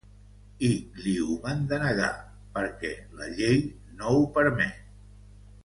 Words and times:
I 0.67 0.69
li 1.01 1.11
ho 1.25 1.35
van 1.43 1.61
denegar, 1.73 2.09
perquè 2.57 2.93
‘la 3.21 3.29
llei 3.37 3.61
no 4.01 4.15
ho 4.19 4.25
permet’. 4.41 4.85